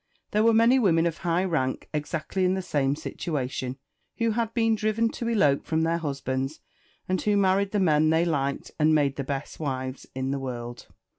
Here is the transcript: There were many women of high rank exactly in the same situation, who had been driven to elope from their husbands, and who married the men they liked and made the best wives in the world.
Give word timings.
There 0.31 0.41
were 0.41 0.51
many 0.51 0.79
women 0.79 1.05
of 1.05 1.19
high 1.19 1.43
rank 1.43 1.87
exactly 1.93 2.43
in 2.43 2.55
the 2.55 2.63
same 2.63 2.95
situation, 2.95 3.77
who 4.17 4.31
had 4.31 4.51
been 4.55 4.73
driven 4.73 5.09
to 5.09 5.27
elope 5.27 5.63
from 5.63 5.83
their 5.83 5.99
husbands, 5.99 6.59
and 7.07 7.21
who 7.21 7.37
married 7.37 7.69
the 7.69 7.79
men 7.79 8.09
they 8.09 8.25
liked 8.25 8.71
and 8.79 8.95
made 8.95 9.15
the 9.15 9.23
best 9.23 9.59
wives 9.59 10.07
in 10.15 10.31
the 10.31 10.39
world. 10.39 10.87